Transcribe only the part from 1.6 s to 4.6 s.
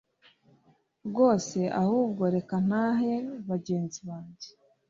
ahubwo reka ntahe bagenzi bajye